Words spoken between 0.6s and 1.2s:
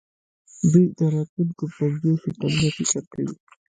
دوی د